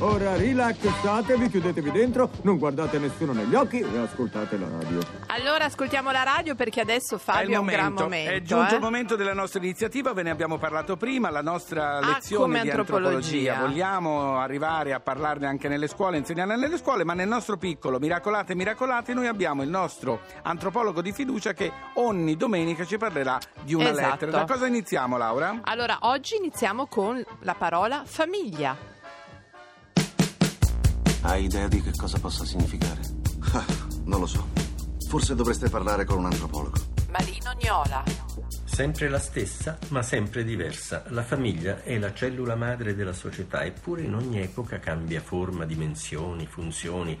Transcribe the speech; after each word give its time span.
Ora 0.00 0.34
rilassatevi, 0.34 1.48
chiudetevi 1.48 1.92
dentro, 1.92 2.30
non 2.42 2.58
guardate 2.58 2.98
nessuno 2.98 3.32
negli 3.32 3.54
occhi 3.54 3.78
e 3.78 3.98
ascoltate 3.98 4.58
la 4.58 4.66
radio. 4.68 4.98
Allora 5.28 5.66
ascoltiamo 5.66 6.10
la 6.10 6.24
radio 6.24 6.56
perché 6.56 6.80
adesso 6.80 7.14
È 7.14 7.18
il 7.18 7.20
Fabio 7.20 7.56
ha 7.58 7.60
un 7.60 7.66
gran 7.66 7.92
momento, 7.92 8.30
è 8.32 8.42
giunto 8.42 8.72
eh. 8.72 8.74
il 8.76 8.80
momento 8.80 9.14
della 9.14 9.32
nostra 9.32 9.60
iniziativa, 9.60 10.12
ve 10.12 10.22
ne 10.24 10.30
abbiamo 10.30 10.58
parlato 10.58 10.96
prima, 10.96 11.30
la 11.30 11.40
nostra 11.42 11.98
Ah, 11.98 12.00
lezione 12.14 12.42
come 12.44 12.60
di 12.62 12.70
antropologia. 12.70 13.52
antropologia. 13.52 13.58
Vogliamo 13.66 14.38
arrivare 14.38 14.92
a 14.92 14.98
parlarne 14.98 15.46
anche 15.46 15.68
nelle 15.68 15.86
scuole, 15.86 16.16
insegnarne 16.16 16.56
nelle 16.56 16.76
scuole, 16.78 17.04
ma 17.04 17.14
nel 17.14 17.28
nostro 17.28 17.56
piccolo 17.56 18.00
Miracolate 18.00 18.54
Miracolate 18.56 19.14
noi 19.14 19.28
abbiamo 19.28 19.62
il 19.62 19.68
nostro 19.68 20.20
antropologo 20.42 21.00
di 21.00 21.12
fiducia 21.12 21.52
che 21.52 21.70
ogni 21.94 22.36
domenica 22.36 22.84
ci 22.84 22.96
parlerà 22.98 23.38
di 23.62 23.74
una 23.74 23.90
Esatto. 23.90 24.10
lettera. 24.10 24.30
Da 24.32 24.44
cosa 24.52 24.66
iniziamo 24.66 25.16
Laura? 25.16 25.60
Allora, 25.62 25.98
oggi 26.00 26.34
iniziamo 26.36 26.86
con 26.86 27.24
la 27.40 27.54
parola 27.54 28.02
famiglia. 28.04 28.62
Hai 31.24 31.44
idea 31.44 31.68
di 31.68 31.80
che 31.80 31.92
cosa 31.96 32.18
possa 32.18 32.44
significare? 32.44 33.00
Ah, 33.54 33.64
non 34.04 34.20
lo 34.20 34.26
so. 34.26 34.46
Forse 35.08 35.34
dovreste 35.34 35.70
parlare 35.70 36.04
con 36.04 36.18
un 36.18 36.26
antropologo. 36.26 36.76
Marino 37.10 37.54
Gnola. 37.58 38.04
Sempre 38.74 39.08
la 39.08 39.20
stessa, 39.20 39.78
ma 39.90 40.02
sempre 40.02 40.42
diversa. 40.42 41.04
La 41.10 41.22
famiglia 41.22 41.84
è 41.84 41.96
la 41.96 42.12
cellula 42.12 42.56
madre 42.56 42.96
della 42.96 43.12
società, 43.12 43.64
eppure 43.64 44.02
in 44.02 44.16
ogni 44.16 44.40
epoca 44.40 44.80
cambia 44.80 45.20
forma, 45.20 45.64
dimensioni, 45.64 46.44
funzioni. 46.48 47.16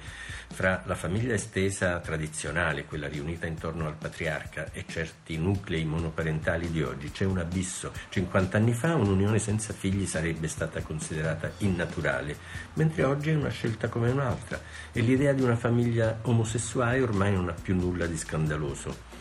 Fra 0.48 0.82
la 0.84 0.96
famiglia 0.96 1.34
estesa 1.34 2.00
tradizionale, 2.00 2.86
quella 2.86 3.06
riunita 3.06 3.46
intorno 3.46 3.86
al 3.86 3.94
patriarca, 3.94 4.72
e 4.72 4.84
certi 4.88 5.38
nuclei 5.38 5.84
monoparentali 5.84 6.72
di 6.72 6.82
oggi 6.82 7.12
c'è 7.12 7.24
un 7.24 7.38
abisso. 7.38 7.92
50 8.08 8.56
anni 8.56 8.72
fa 8.72 8.96
un'unione 8.96 9.38
senza 9.38 9.72
figli 9.72 10.06
sarebbe 10.06 10.48
stata 10.48 10.82
considerata 10.82 11.52
innaturale, 11.58 12.36
mentre 12.72 13.04
oggi 13.04 13.30
è 13.30 13.34
una 13.36 13.50
scelta 13.50 13.88
come 13.88 14.10
un'altra 14.10 14.60
e 14.90 15.00
l'idea 15.02 15.32
di 15.32 15.42
una 15.42 15.54
famiglia 15.54 16.18
omosessuale 16.22 17.00
ormai 17.00 17.32
non 17.32 17.48
ha 17.48 17.54
più 17.54 17.76
nulla 17.76 18.06
di 18.06 18.16
scandaloso. 18.16 19.13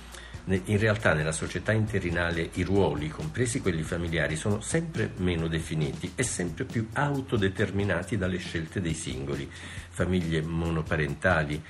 In 0.45 0.77
realtà 0.77 1.13
nella 1.13 1.31
società 1.31 1.71
interinale 1.71 2.49
i 2.55 2.63
ruoli, 2.63 3.07
compresi 3.07 3.61
quelli 3.61 3.81
familiari, 3.81 4.35
sono 4.35 4.59
sempre 4.59 5.11
meno 5.17 5.47
definiti 5.47 6.11
e 6.15 6.23
sempre 6.23 6.65
più 6.65 6.89
autodeterminati 6.91 8.17
dalle 8.17 8.37
scelte 8.37 8.81
dei 8.81 8.93
singoli. 8.93 9.49
Famiglie 9.89 10.41
monoparentali, 10.41 11.63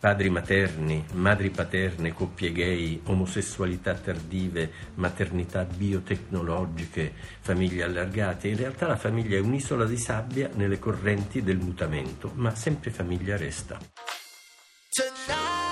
padri 0.00 0.28
materni, 0.28 1.04
madri 1.12 1.50
paterne, 1.50 2.12
coppie 2.12 2.50
gay, 2.50 3.00
omosessualità 3.04 3.94
tardive, 3.94 4.72
maternità 4.94 5.62
biotecnologiche, 5.64 7.12
famiglie 7.40 7.84
allargate. 7.84 8.48
In 8.48 8.56
realtà 8.56 8.88
la 8.88 8.96
famiglia 8.96 9.36
è 9.36 9.40
un'isola 9.40 9.84
di 9.84 9.98
sabbia 9.98 10.50
nelle 10.54 10.80
correnti 10.80 11.44
del 11.44 11.58
mutamento, 11.58 12.32
ma 12.34 12.52
sempre 12.56 12.90
famiglia 12.90 13.36
resta. 13.36 13.78
Tonight, 14.88 15.65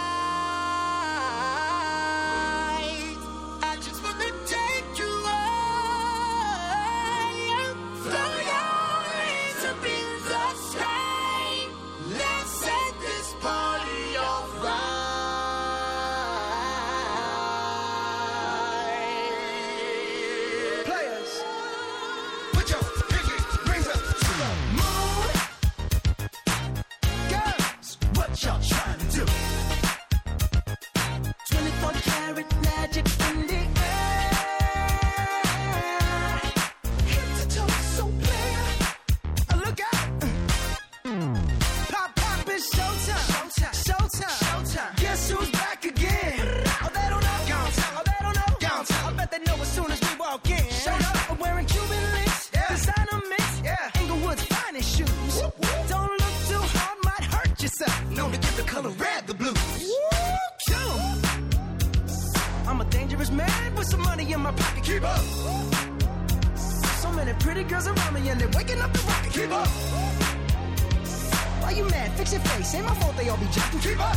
Fix 72.25 72.33
your 72.33 72.43
face. 72.43 72.75
Ain't 72.75 72.87
my 72.87 72.95
fault 72.95 73.15
they 73.19 73.29
all 73.29 73.37
be 73.37 73.45
jacking. 73.53 73.81
Keep 73.81 74.01
up. 74.01 74.17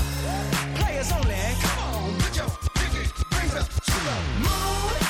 Players 0.76 1.12
only. 1.12 1.36
Come 1.60 1.94
on, 1.94 2.14
put 2.20 2.38
your 2.38 2.48
pinky 2.74 3.12
rings 3.36 3.56
up 3.56 3.68
to 3.68 3.92
the 3.92 4.16
moon. 4.40 5.07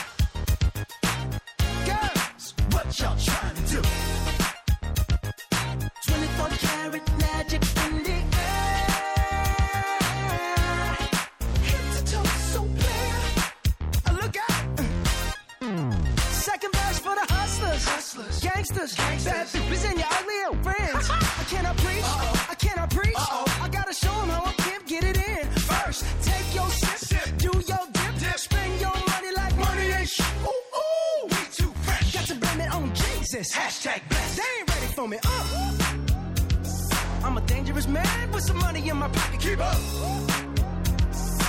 Keep 39.48 39.62
up. 39.62 39.76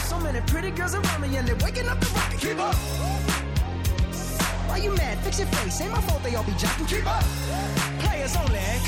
So 0.06 0.20
many 0.20 0.40
pretty 0.42 0.70
girls 0.70 0.94
around 0.94 1.20
me 1.20 1.36
and 1.36 1.48
they're 1.48 1.56
waking 1.56 1.88
up 1.88 1.98
the 1.98 2.06
rocket. 2.14 2.38
Keep 2.38 2.60
up. 2.60 2.76
Why 4.68 4.76
you 4.76 4.94
mad? 4.94 5.18
Fix 5.24 5.40
your 5.40 5.48
face. 5.48 5.80
Ain't 5.80 5.90
my 5.90 6.00
fault 6.02 6.22
they 6.22 6.36
all 6.36 6.44
be 6.44 6.52
jocking. 6.52 6.88
Keep 6.88 7.06
up. 7.08 7.24
Players 7.98 8.36
only. 8.36 8.87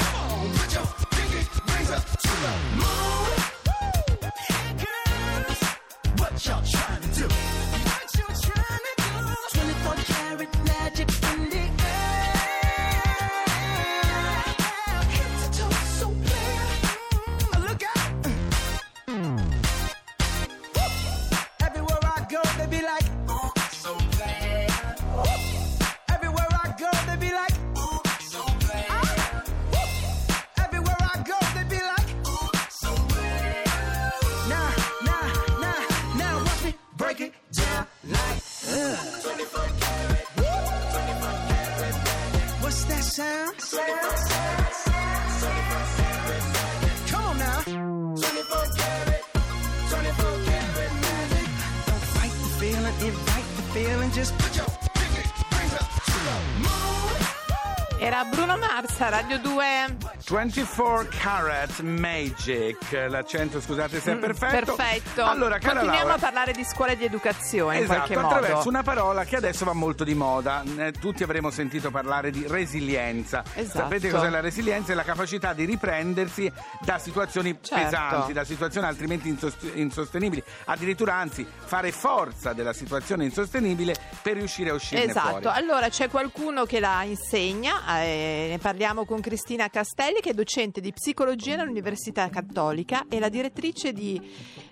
Radio 59.10 59.38
2. 59.38 59.79
24 59.98 61.08
Carat 61.18 61.80
Magic, 61.80 62.92
l'accento 63.08 63.60
scusate 63.60 64.00
se 64.00 64.12
è 64.12 64.16
perfetto. 64.16 64.72
Mm, 64.72 64.76
Perfetto. 64.76 65.24
Allora, 65.24 65.58
cara 65.58 65.80
Continuiamo 65.80 66.08
Laura, 66.08 66.14
a 66.14 66.18
parlare 66.18 66.52
di 66.52 66.64
scuola 66.64 66.92
e 66.92 66.96
di 66.96 67.04
educazione 67.04 67.78
in 67.78 67.82
Esatto, 67.84 67.98
qualche 67.98 68.16
modo. 68.16 68.34
attraverso 68.34 68.68
una 68.68 68.82
parola 68.82 69.24
che 69.24 69.36
adesso 69.36 69.64
va 69.64 69.72
molto 69.72 70.04
di 70.04 70.14
moda. 70.14 70.62
Eh, 70.78 70.92
tutti 70.92 71.22
avremo 71.22 71.50
sentito 71.50 71.90
parlare 71.90 72.30
di 72.30 72.46
resilienza. 72.46 73.42
Esatto. 73.54 73.78
Sapete 73.78 74.10
cos'è 74.10 74.28
la 74.28 74.40
resilienza? 74.40 74.92
È 74.92 74.94
la 74.94 75.02
capacità 75.02 75.52
di 75.52 75.64
riprendersi 75.64 76.50
da 76.80 76.98
situazioni 76.98 77.58
Certo. 77.60 77.84
pesanti, 77.84 78.32
da 78.32 78.44
situazioni 78.44 78.86
altrimenti 78.86 79.28
insost- 79.28 79.70
insostenibili. 79.74 80.42
Addirittura, 80.66 81.14
anzi, 81.14 81.46
fare 81.64 81.90
forza 81.92 82.52
della 82.52 82.72
situazione 82.72 83.24
insostenibile 83.24 83.94
per 84.22 84.34
riuscire 84.34 84.70
a 84.70 84.74
uscirne 84.74 85.04
Esatto, 85.06 85.40
fuori. 85.40 85.46
allora 85.58 85.88
c'è 85.88 86.08
qualcuno 86.08 86.64
che 86.64 86.78
la 86.80 87.02
insegna, 87.02 88.00
eh, 88.00 88.46
ne 88.50 88.58
parliamo 88.58 89.04
con 89.04 89.20
Cristina 89.20 89.68
Castelli 89.80 90.20
che 90.20 90.30
è 90.30 90.34
docente 90.34 90.82
di 90.82 90.92
psicologia 90.92 91.58
all'Università 91.62 92.28
Cattolica 92.28 93.06
e 93.08 93.18
la 93.18 93.30
direttrice 93.30 93.94
di... 93.94 94.20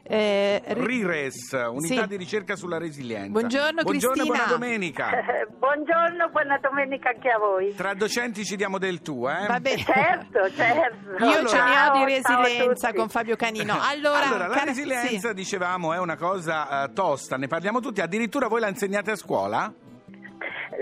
eh, 0.02 0.62
ri- 0.66 0.84
RIRES, 0.98 1.52
unità 1.70 2.02
Sì. 2.02 2.08
di 2.08 2.16
ricerca 2.16 2.56
sulla 2.56 2.76
resilienza. 2.76 3.30
Buongiorno, 3.30 3.82
Buongiorno 3.84 4.22
Cristina. 4.22 4.36
buona 4.36 4.50
domenica. 4.50 5.10
Eh, 5.10 5.46
Buongiorno, 5.58 6.28
buona 6.30 6.58
domenica 6.58 7.08
anche 7.08 7.30
a 7.30 7.38
voi. 7.38 7.74
Tra 7.74 7.94
docenti 7.94 8.44
ci 8.44 8.56
diamo 8.56 8.76
del 8.76 9.00
tu, 9.00 9.26
eh? 9.26 9.46
Vabbè. 9.46 9.76
Certo, 9.78 10.50
certo. 10.54 11.24
Io 11.24 11.46
ce 11.46 11.56
ne 11.62 11.80
ho 11.80 11.96
di 11.96 12.04
resilienza 12.14 12.92
con 12.92 13.08
Fabio 13.08 13.36
Canino. 13.36 13.78
Allora, 13.80 14.26
Allora, 14.26 14.46
la 14.48 14.54
cara- 14.54 14.64
resilienza, 14.66 15.28
sì. 15.28 15.34
dicevamo, 15.34 15.94
è 15.94 15.98
una 15.98 16.16
cosa 16.16 16.84
eh, 16.84 16.92
tosta, 16.92 17.36
ne 17.38 17.46
parliamo 17.46 17.80
tutti, 17.80 18.02
addirittura 18.02 18.46
voi 18.48 18.60
la 18.60 18.68
insegnate 18.68 19.12
a 19.12 19.16
scuola? 19.16 19.72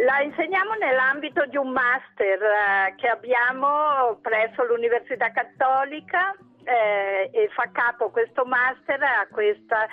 La 0.05 0.21
insegniamo 0.21 0.75
nell'ambito 0.75 1.47
di 1.47 1.57
un 1.57 1.71
master 1.71 2.43
eh, 2.43 2.95
che 2.97 3.09
abbiamo 3.09 4.19
presso 4.21 4.63
l'Università 4.65 5.31
Cattolica 5.31 6.35
eh, 6.65 7.31
e 7.33 7.49
fa 7.55 7.71
capo 7.73 8.11
questo 8.11 8.45
master 8.45 9.03
a 9.03 9.27
questa 9.31 9.87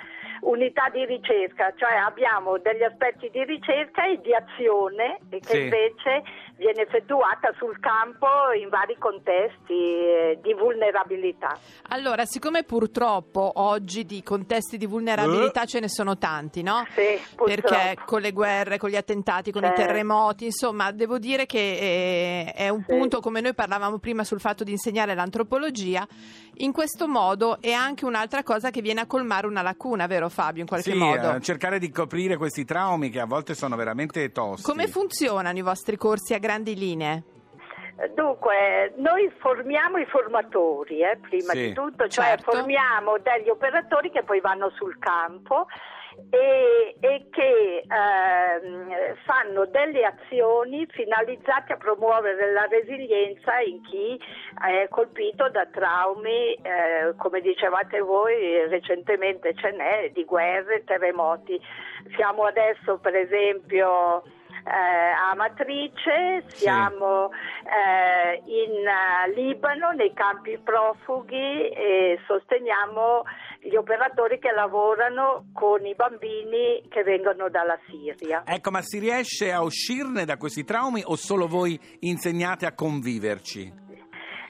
unità 0.44 0.88
di 0.92 1.04
ricerca, 1.06 1.72
cioè 1.76 1.94
abbiamo 1.96 2.58
degli 2.58 2.82
aspetti 2.82 3.30
di 3.30 3.44
ricerca 3.44 4.04
e 4.06 4.20
di 4.20 4.34
azione 4.34 5.18
e 5.30 5.38
che 5.40 5.52
Sì. 5.54 5.60
invece 5.62 6.22
viene 6.56 6.82
effettuata 6.82 7.52
sul 7.58 7.78
campo 7.80 8.26
in 8.58 8.68
vari 8.68 8.96
contesti 8.98 9.72
eh, 9.72 10.38
di 10.42 10.54
vulnerabilità. 10.54 11.58
Allora, 11.88 12.24
siccome 12.24 12.62
purtroppo 12.62 13.52
oggi 13.56 14.04
di 14.04 14.22
contesti 14.22 14.76
di 14.76 14.86
vulnerabilità 14.86 15.64
ce 15.64 15.80
ne 15.80 15.88
sono 15.88 16.16
tanti, 16.18 16.62
no? 16.62 16.84
Sì, 16.94 17.18
purtroppo. 17.34 17.44
Perché 17.44 17.98
con 18.04 18.20
le 18.20 18.32
guerre, 18.32 18.78
con 18.78 18.90
gli 18.90 18.96
attentati, 18.96 19.50
con 19.50 19.62
Certo. 19.62 19.80
i 19.80 19.84
terremoti, 19.86 20.44
insomma, 20.46 20.90
devo 20.92 21.18
dire 21.18 21.46
che 21.46 21.58
eh, 21.58 22.52
è 22.52 22.68
un 22.68 22.84
Sì. 22.86 22.94
punto, 22.94 23.20
come 23.20 23.40
noi 23.40 23.54
parlavamo 23.54 23.98
prima 23.98 24.24
sul 24.24 24.40
fatto 24.40 24.62
di 24.62 24.70
insegnare 24.72 25.14
l'antropologia, 25.14 26.06
in 26.58 26.72
questo 26.72 27.08
modo 27.08 27.58
è 27.60 27.72
anche 27.72 28.04
un'altra 28.04 28.42
cosa 28.42 28.70
che 28.70 28.80
viene 28.80 29.00
a 29.00 29.06
colmare 29.06 29.46
una 29.46 29.62
lacuna, 29.62 30.06
vero 30.06 30.28
Fabio, 30.34 30.60
in 30.62 30.66
qualche 30.68 30.90
sì, 30.90 30.98
modo? 30.98 31.36
eh, 31.36 31.40
cercare 31.40 31.78
di 31.78 31.90
coprire 31.90 32.36
questi 32.36 32.64
traumi 32.64 33.08
che 33.08 33.20
a 33.20 33.26
volte 33.26 33.54
sono 33.54 33.76
veramente 33.76 34.30
tosti. 34.32 34.68
Come 34.68 34.88
funzionano 34.88 35.56
i 35.56 35.62
vostri 35.62 35.96
corsi 35.96 36.34
a 36.34 36.38
grandi 36.38 36.74
linee? 36.74 37.22
Dunque, 38.12 38.92
noi 38.96 39.30
formiamo 39.38 39.98
i 39.98 40.06
formatori, 40.06 41.00
eh, 41.00 41.16
prima 41.20 41.52
Sì, 41.52 41.68
di 41.68 41.72
tutto, 41.72 42.08
cioè 42.08 42.24
certo. 42.36 42.50
formiamo 42.50 43.18
degli 43.22 43.48
operatori 43.48 44.10
che 44.10 44.24
poi 44.24 44.40
vanno 44.40 44.70
sul 44.70 44.98
campo 44.98 45.66
e, 46.30 46.96
e 47.00 47.26
che 47.30 47.84
ehm, 47.86 49.14
fanno 49.24 49.66
delle 49.66 50.04
azioni 50.04 50.86
finalizzate 50.86 51.72
a 51.72 51.76
promuovere 51.76 52.52
la 52.52 52.66
resilienza 52.66 53.60
in 53.60 53.82
chi 53.82 54.20
è 54.60 54.88
colpito 54.88 55.48
da 55.50 55.66
traumi, 55.66 56.54
eh, 56.54 57.14
come 57.16 57.40
dicevate 57.40 58.00
voi, 58.00 58.66
recentemente 58.68 59.54
ce 59.54 59.70
n'è, 59.72 60.10
di 60.12 60.24
guerre, 60.24 60.84
terremoti. 60.84 61.60
Siamo 62.16 62.44
adesso 62.44 62.98
per 62.98 63.14
esempio 63.14 64.22
a 64.64 65.30
Amatrice, 65.30 66.44
siamo 66.46 67.30
eh, 67.30 68.42
in 68.46 68.86
eh, 68.86 69.32
Libano 69.34 69.90
nei 69.90 70.12
campi 70.14 70.58
profughi 70.58 71.68
e 71.68 72.18
sosteniamo 72.26 73.22
gli 73.60 73.76
operatori 73.76 74.38
che 74.38 74.52
lavorano 74.52 75.46
con 75.52 75.84
i 75.84 75.94
bambini 75.94 76.82
che 76.88 77.02
vengono 77.02 77.48
dalla 77.48 77.78
Siria. 77.86 78.42
Ecco, 78.46 78.70
ma 78.70 78.80
si 78.82 78.98
riesce 78.98 79.52
a 79.52 79.62
uscirne 79.62 80.24
da 80.24 80.36
questi 80.36 80.64
traumi 80.64 81.02
o 81.04 81.16
solo 81.16 81.46
voi 81.46 81.78
insegnate 82.00 82.66
a 82.66 82.74
conviverci? 82.74 83.82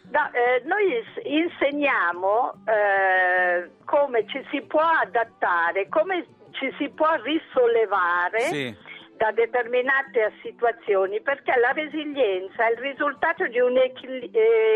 Da- 0.02 0.31
eh, 0.31 0.62
noi 0.64 1.02
insegniamo 1.25 2.52
eh, 2.67 3.70
come 3.84 4.26
ci 4.28 4.40
si 4.50 4.62
può 4.62 4.81
adattare, 4.81 5.88
come 5.88 6.26
ci 6.52 6.72
si 6.78 6.88
può 6.90 7.08
risollevare 7.22 8.40
Sì. 8.40 8.76
Da 9.24 9.32
determinate 9.32 10.32
situazioni, 10.42 11.22
perché 11.22 11.58
la 11.58 11.70
resilienza 11.72 12.66
è 12.68 12.72
il 12.72 12.78
risultato 12.78 13.46
di 13.46 13.58
un 13.58 13.74
equil- 13.78 14.28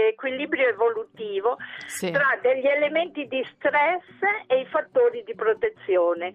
equilibrio 0.08 0.68
evolutivo 0.68 1.58
Sì. 1.86 2.10
tra 2.10 2.38
degli 2.40 2.66
elementi 2.66 3.26
di 3.28 3.46
stress 3.56 4.06
e 4.46 4.60
i 4.60 4.66
fattori 4.66 5.22
di 5.24 5.34
protezione. 5.34 6.32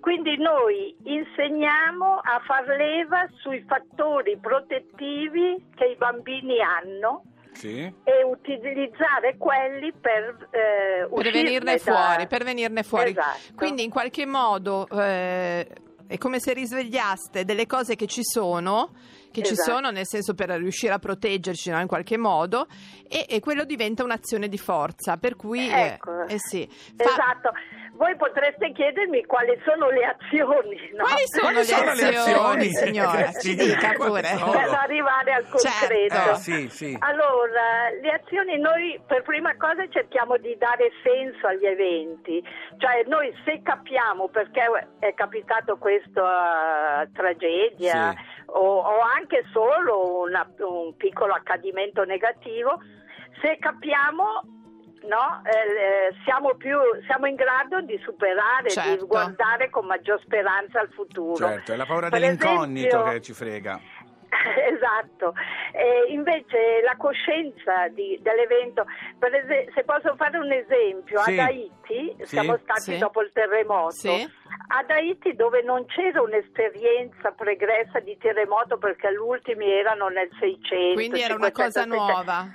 Quindi 0.00 0.36
noi 0.36 0.94
insegniamo 1.04 2.18
a 2.22 2.42
far 2.44 2.66
leva 2.66 3.26
sui 3.40 3.64
fattori 3.66 4.36
protettivi 4.38 5.64
che 5.74 5.86
i 5.86 5.96
bambini 5.96 6.60
hanno 6.60 7.22
Sì. 7.52 7.80
e 8.04 8.22
utilizzare 8.24 9.36
quelli 9.38 9.90
per 9.98 10.48
eh, 10.50 11.08
per 11.10 11.32
venirne 11.32 11.76
da- 11.76 11.78
fuori, 11.78 12.26
per 12.26 12.44
venirne 12.44 12.82
fuori. 12.82 13.10
Esatto. 13.10 13.54
Quindi 13.56 13.84
in 13.84 13.90
qualche 13.90 14.26
modo 14.26 14.86
eh, 14.92 15.66
è 16.06 16.18
come 16.18 16.38
se 16.40 16.52
risvegliaste 16.52 17.44
delle 17.44 17.66
cose 17.66 17.96
che 17.96 18.06
ci 18.06 18.22
sono, 18.22 18.92
che 19.30 19.42
ci 19.42 19.52
Esatto. 19.54 19.70
sono 19.72 19.90
nel 19.90 20.06
senso 20.06 20.34
per 20.34 20.50
riuscire 20.50 20.92
a 20.92 20.98
proteggerci 20.98 21.70
no, 21.70 21.80
in 21.80 21.86
qualche 21.86 22.16
modo 22.16 22.66
e, 23.08 23.26
e 23.28 23.40
quello 23.40 23.64
diventa 23.64 24.04
un'azione 24.04 24.48
di 24.48 24.58
forza, 24.58 25.16
per 25.16 25.34
cui 25.34 25.68
eh, 25.68 25.80
Ecco. 25.94 26.26
eh 26.26 26.38
sì. 26.38 26.68
Fa- 26.96 27.04
Esatto. 27.04 27.50
Voi 27.96 28.16
potreste 28.16 28.72
chiedermi 28.72 29.24
quali 29.24 29.56
sono 29.64 29.88
le 29.90 30.04
azioni, 30.04 30.90
no? 30.94 31.04
Quali 31.04 31.26
sono, 31.26 31.42
Quali 31.42 31.56
le, 31.58 31.64
sono 31.64 31.84
le 31.84 31.90
azioni, 32.16 32.66
azioni? 32.66 32.68
signora? 32.74 33.28
Eh, 33.28 33.40
Ci 33.40 33.54
dica 33.54 33.92
pure. 33.92 34.20
per 34.20 34.68
arrivare 34.82 35.32
al 35.32 35.48
concreto. 35.48 36.14
Certo. 36.14 36.30
Eh, 36.32 36.34
sì, 36.34 36.68
sì. 36.68 36.96
Allora, 36.98 37.90
le 38.02 38.10
azioni 38.10 38.58
noi 38.58 39.00
per 39.06 39.22
prima 39.22 39.56
cosa 39.56 39.86
cerchiamo 39.90 40.36
di 40.38 40.56
dare 40.58 40.90
senso 41.04 41.46
agli 41.46 41.66
eventi, 41.66 42.42
cioè 42.78 43.04
noi 43.06 43.32
se 43.44 43.60
capiamo 43.62 44.28
perché 44.28 44.62
è 44.98 45.14
capitato 45.14 45.76
questa 45.76 47.06
tragedia 47.14 48.10
Sì. 48.10 48.42
o, 48.46 48.78
o 48.78 48.98
anche 49.16 49.44
solo 49.52 50.20
una- 50.22 50.48
un 50.58 50.96
piccolo 50.96 51.32
accadimento 51.32 52.02
negativo, 52.04 52.80
se 53.40 53.56
capiamo 53.58 54.53
no, 55.08 55.42
eh, 55.44 55.50
eh, 56.08 56.14
siamo, 56.24 56.54
più, 56.54 56.78
siamo 57.06 57.26
in 57.26 57.34
grado 57.34 57.80
di 57.80 57.98
superare, 58.04 58.64
di 58.64 58.70
Certo. 58.70 59.06
guardare 59.06 59.70
con 59.70 59.86
maggior 59.86 60.20
speranza 60.22 60.80
al 60.80 60.88
futuro. 60.90 61.36
Certo, 61.36 61.72
è 61.72 61.76
la 61.76 61.86
paura 61.86 62.08
Per 62.08 62.18
dell'incognito 62.20 62.86
esempio- 62.88 63.12
che 63.12 63.20
ci 63.22 63.32
frega. 63.32 63.80
Esatto, 64.74 65.34
Eh, 65.76 66.12
invece 66.12 66.80
la 66.84 66.94
coscienza 66.96 67.88
di- 67.88 68.16
dell'evento, 68.22 68.84
per 69.18 69.34
ese- 69.34 69.70
se 69.74 69.82
posso 69.82 70.14
fare 70.16 70.38
un 70.38 70.52
esempio, 70.52 71.20
Sì. 71.22 71.32
ad 71.32 71.38
Haiti, 71.48 72.14
Sì. 72.18 72.26
siamo 72.26 72.56
stati 72.62 72.92
Sì. 72.92 72.98
dopo 72.98 73.22
il 73.22 73.30
terremoto, 73.32 73.90
Sì. 73.90 74.28
ad 74.68 74.90
Haiti 74.90 75.34
dove 75.34 75.62
non 75.62 75.84
c'era 75.86 76.20
un'esperienza 76.22 77.32
pregressa 77.32 77.98
di 78.00 78.16
terremoto 78.18 78.76
perché 78.78 79.10
gli 79.12 79.16
ultimi 79.16 79.68
erano 79.70 80.08
nel 80.08 80.28
600. 80.38 80.94
Quindi 80.94 81.20
era 81.20 81.34
una 81.34 81.50
500, 81.50 81.52
cosa 81.52 81.82
600. 81.82 81.96
nuova. 82.12 82.46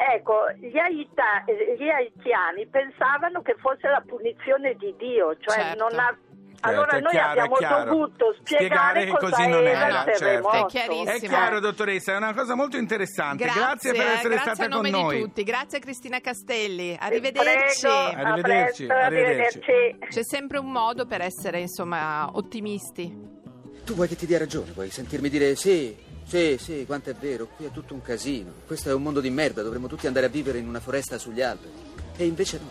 Ecco, 0.00 0.46
gli, 0.60 0.78
haita- 0.78 1.42
gli 1.76 1.88
haitiani 1.88 2.66
pensavano 2.68 3.42
che 3.42 3.56
fosse 3.58 3.88
la 3.88 4.02
punizione 4.06 4.74
di 4.74 4.94
Dio, 4.96 5.36
cioè 5.38 5.56
Certo. 5.74 5.88
non 5.88 5.98
ha- 5.98 6.16
Certo, 6.60 6.80
allora 6.80 6.98
noi 6.98 7.10
chiaro, 7.12 7.30
abbiamo 7.30 7.54
chiaro. 7.56 7.84
dovuto 7.90 8.34
Spiegare 8.40 8.64
spiegare, 8.64 9.04
che 9.04 9.10
cosa 9.12 9.36
così 9.36 9.48
non 9.48 9.66
era 9.66 9.86
era, 10.04 10.14
certo. 10.16 10.50
È 10.50 10.66
chiarissimo. 10.66 11.10
È 11.10 11.18
chiaro, 11.20 11.60
dottoressa, 11.60 12.12
è 12.12 12.16
una 12.16 12.34
cosa 12.34 12.54
molto 12.56 12.76
interessante. 12.76 13.44
Grazie, 13.44 13.92
per 13.92 14.00
eh, 14.06 14.10
essere 14.12 14.34
grazie 14.34 14.54
stata 14.54 14.64
a 14.64 14.76
nome 14.76 14.90
con 14.90 15.00
noi. 15.00 15.16
di 15.16 15.22
tutti. 15.22 15.42
Grazie 15.44 15.78
Cristina 15.78 16.18
Castelli. 16.20 16.96
Arrivederci. 16.98 17.80
Prego, 17.86 17.94
a 17.96 18.32
Arrivederci, 18.32 18.86
presto, 18.86 19.04
arrivederci. 19.04 19.58
arrivederci. 19.60 19.98
C'è 20.08 20.24
sempre 20.24 20.58
un 20.58 20.70
modo 20.72 21.06
per 21.06 21.20
essere, 21.20 21.60
insomma, 21.60 22.28
ottimisti. 22.32 23.36
Tu 23.84 23.94
vuoi 23.94 24.08
che 24.08 24.16
ti 24.16 24.26
dia 24.26 24.38
ragione, 24.38 24.72
vuoi 24.72 24.90
sentirmi 24.90 25.28
dire 25.28 25.54
sì, 25.54 25.96
sì, 26.28 26.58
sì, 26.58 26.84
quanto 26.86 27.10
è 27.10 27.14
vero, 27.14 27.48
qui 27.56 27.64
è 27.64 27.70
tutto 27.70 27.94
un 27.94 28.02
casino. 28.02 28.52
Questo 28.66 28.90
è 28.90 28.94
un 28.94 29.02
mondo 29.02 29.20
di 29.20 29.30
merda, 29.30 29.62
dovremmo 29.62 29.86
tutti 29.88 30.06
andare 30.06 30.26
a 30.26 30.28
vivere 30.28 30.58
in 30.58 30.68
una 30.68 30.80
foresta 30.80 31.18
sugli 31.18 31.40
alberi. 31.40 31.72
E 32.16 32.26
invece 32.26 32.58
no. 32.58 32.70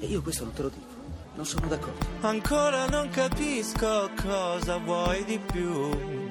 E 0.00 0.06
io 0.06 0.22
questo 0.22 0.44
non 0.44 0.52
te 0.54 0.62
lo 0.62 0.68
dico. 0.68 0.98
Non 1.34 1.46
sono 1.46 1.66
d'accordo. 1.66 2.06
Ancora 2.20 2.86
non 2.86 3.08
capisco 3.10 4.10
cosa 4.20 4.78
vuoi 4.78 5.24
di 5.24 5.38
più. 5.38 6.28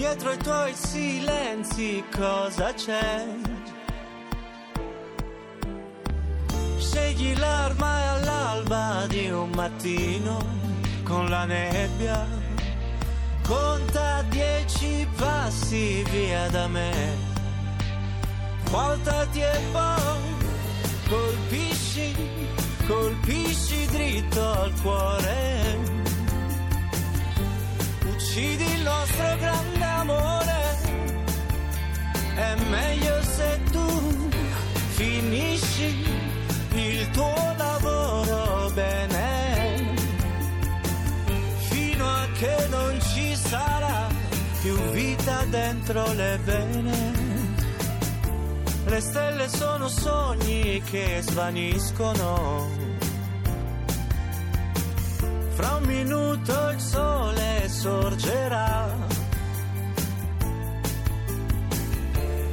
dietro 0.00 0.32
i 0.32 0.38
tuoi 0.38 0.74
silenzi 0.74 2.02
cosa 2.10 2.72
c'è? 2.72 3.26
Scegli 6.78 7.36
l'arma 7.38 8.12
all'alba 8.12 9.06
di 9.08 9.30
un 9.30 9.50
mattino 9.50 10.42
con 11.04 11.28
la 11.28 11.44
nebbia, 11.44 12.26
conta 13.50 14.22
dieci 14.28 15.08
passi 15.16 16.04
via 16.10 16.48
da 16.50 16.68
me. 16.68 16.92
Voltati 18.70 19.40
e 19.40 19.60
poi 19.72 20.20
colpisci, 21.08 22.14
colpisci 22.86 23.86
dritto 23.86 24.40
al 24.40 24.72
cuore. 24.82 25.78
Uccidi 28.12 28.66
il 28.76 28.82
nostro 28.82 29.36
grande 29.40 29.84
amore. 29.84 30.58
È 32.36 32.54
meglio 32.70 33.22
se 33.22 33.60
tu 33.72 34.30
finisci 34.94 36.19
più 44.60 44.76
vita 44.90 45.44
dentro 45.48 46.12
le 46.12 46.38
vene. 46.44 47.12
Le 48.84 49.00
stelle 49.00 49.48
sono 49.48 49.88
sogni 49.88 50.82
che 50.82 51.20
svaniscono. 51.22 52.68
Fra 55.54 55.74
un 55.76 55.84
minuto 55.84 56.70
il 56.70 56.80
sole 56.80 57.68
sorgerà. 57.68 58.96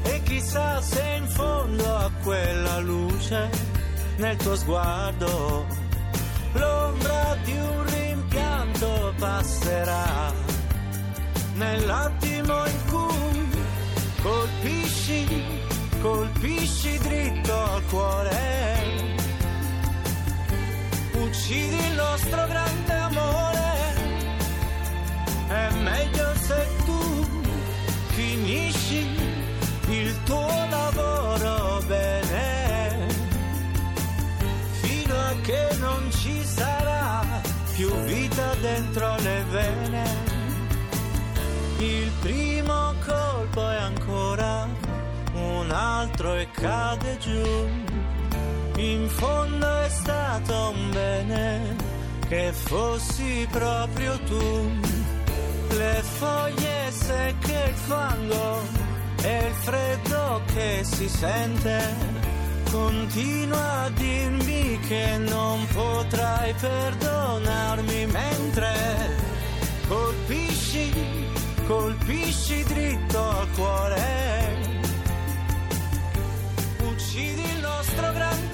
E 0.03 0.21
chissà 0.23 0.81
se 0.81 1.15
in 1.17 1.27
fondo 1.27 1.95
a 1.95 2.11
quella 2.23 2.79
luce, 2.79 3.49
nel 4.17 4.37
tuo 4.37 4.55
sguardo, 4.55 5.65
l'ombra 6.53 7.37
di 7.43 7.57
un 7.57 7.85
rimpianto 7.89 9.13
passerà. 9.17 10.56
Nell'attimo 11.57 12.65
in 12.67 12.85
cui 12.87 13.49
colpisci 14.21 15.43
colpisci 16.01 16.97
dritto 16.99 17.53
al 17.53 17.83
cuore. 17.85 18.75
Uccidi 21.13 21.75
il 21.75 21.95
nostro 21.95 22.45
grande 22.47 22.93
amore. 22.93 23.95
È 25.47 25.69
meglio 25.81 26.35
se 26.35 26.67
tu 26.85 27.25
finisci 28.09 29.07
il 29.89 30.23
tuo 30.25 30.67
lavoro 30.69 31.81
bene. 31.87 33.07
Fino 34.81 35.15
a 35.15 35.33
che 35.41 35.69
non 35.79 36.07
ci 36.11 36.43
sarà 36.43 37.25
più 37.73 37.91
vita 38.03 38.53
dentro 38.61 39.16
altro 45.77 46.33
e 46.33 46.49
cade 46.51 47.17
giù. 47.19 47.67
In 48.77 49.07
fondo 49.09 49.81
è 49.81 49.89
stato 49.89 50.73
un 50.75 50.91
bene 50.91 51.75
che 52.27 52.51
fossi 52.51 53.47
proprio 53.51 54.19
tu. 54.23 54.71
Le 55.69 56.01
foglie 56.01 56.91
secche, 56.91 57.63
il 57.67 57.75
fango 57.75 58.61
e 59.21 59.45
il 59.45 59.53
freddo 59.53 60.41
che 60.53 60.81
si 60.83 61.07
sente. 61.07 62.15
Continua 62.71 63.83
a 63.83 63.89
dirmi 63.89 64.79
che 64.87 65.17
non 65.17 65.65
potrai 65.73 66.53
perdonarmi 66.53 68.05
mentre 68.07 68.73
colpisci, 69.87 70.91
colpisci 71.65 72.63
dritto 72.63 73.29
al 73.29 73.47
cuore 73.51 74.36
uccidi 77.17 77.41
il 77.41 77.61
nostro 77.61 78.11
grande. 78.13 78.46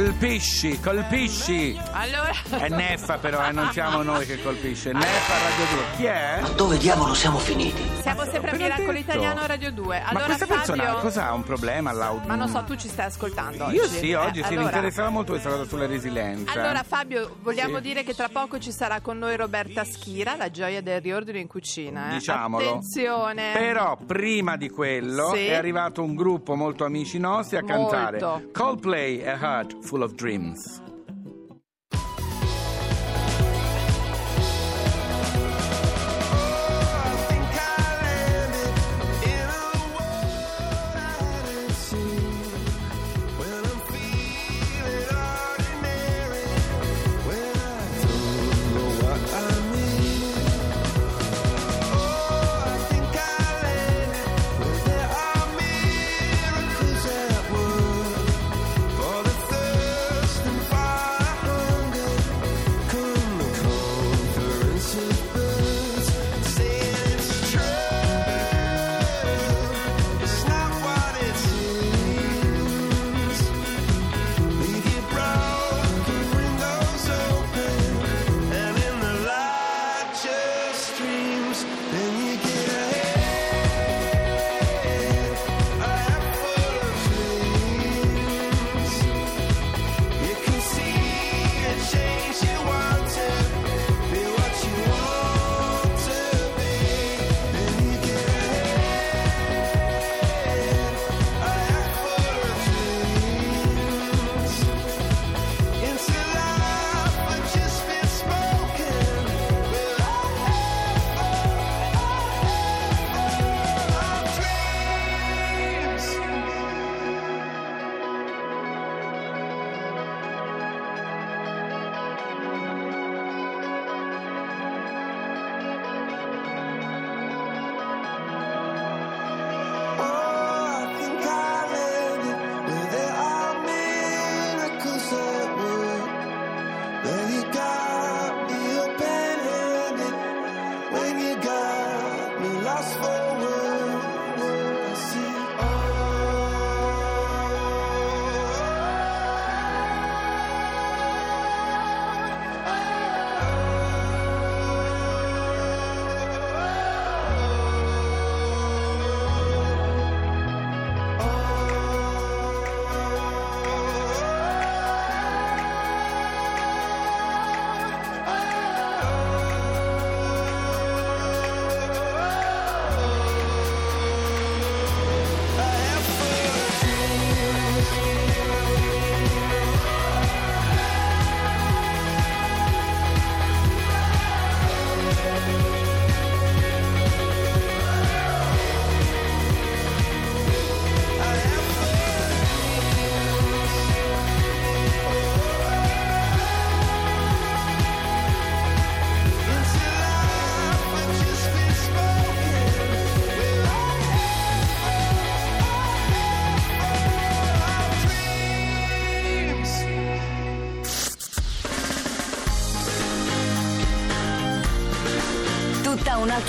Colpisci, 0.00 0.78
colpisci. 0.78 1.74
Allora, 1.92 2.30
È 2.62 2.68
Neffa 2.68 3.16
però, 3.16 3.42
eh, 3.46 3.50
non 3.50 3.70
siamo 3.72 4.02
noi 4.02 4.26
che 4.26 4.42
colpisce. 4.42 4.92
Neffa 4.92 5.32
Radio 5.48 5.64
2. 5.74 5.84
Chi 5.96 6.04
è? 6.04 6.42
Dove 6.54 6.76
diavolo 6.76 7.14
siamo 7.14 7.38
finiti? 7.38 7.82
siamo 8.02 8.22
sempre 8.24 8.50
a 8.50 8.52
appena 8.52 8.64
Miracolo 8.74 8.92
detto. 8.92 9.10
Italiano 9.10 9.46
Radio 9.46 9.72
2. 9.72 9.98
Ma 10.00 10.06
Allora, 10.08 10.24
questa 10.26 10.46
persona 10.46 10.82
Fabio, 10.84 11.00
cosa 11.00 11.26
ha 11.28 11.32
un 11.32 11.42
problema 11.44 11.90
all'audio? 11.90 12.28
ma 12.28 12.34
non 12.34 12.46
so, 12.48 12.62
tu 12.64 12.76
ci 12.76 12.88
stai 12.88 13.06
ascoltando 13.06 13.64
oggi? 13.64 13.74
Io 13.76 13.84
sì, 13.88 14.12
oggi 14.12 14.40
Eh, 14.40 14.42
sì, 14.44 14.50
mi 14.50 14.56
allora- 14.58 14.76
interessava 14.76 15.08
molto 15.08 15.32
questa 15.32 15.48
cosa 15.48 15.64
sulla 15.64 15.86
resilienza. 15.86 16.52
Allora 16.52 16.82
Fabio, 16.82 17.36
vogliamo 17.42 17.76
Sì. 17.76 17.82
dire 17.82 18.04
che 18.04 18.12
tra 18.14 18.28
poco 18.28 18.58
ci 18.58 18.72
sarà 18.72 19.00
con 19.00 19.16
noi 19.16 19.34
Roberta 19.36 19.82
Schira, 19.84 20.36
la 20.36 20.50
gioia 20.50 20.82
del 20.82 21.00
riordino 21.00 21.38
in 21.38 21.46
cucina. 21.46 22.10
eh. 22.10 22.12
Diciamolo. 22.16 22.68
Attenzione. 22.68 23.52
Però 23.54 23.96
prima 24.06 24.56
di 24.58 24.68
quello 24.68 25.30
Sì. 25.32 25.46
è 25.46 25.54
arrivato 25.54 26.02
un 26.02 26.14
gruppo 26.14 26.54
molto 26.54 26.84
amici 26.84 27.18
nostri 27.18 27.56
a 27.56 27.62
Molto. 27.62 27.90
cantare 27.96 28.50
Coldplay 28.52 29.26
A 29.26 29.38
Heart 29.40 29.84
Full 29.86 30.02
of 30.02 30.16
Dreams. 30.16 30.80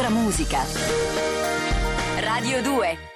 Musica. 0.10 0.66
Radio 2.20 2.62
2 2.62 3.07